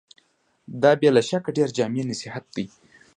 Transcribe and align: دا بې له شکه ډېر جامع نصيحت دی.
دا 0.81 0.91
بې 0.99 1.09
له 1.15 1.21
شکه 1.29 1.49
ډېر 1.57 1.69
جامع 1.77 2.03
نصيحت 2.11 2.45
دی. 2.55 2.65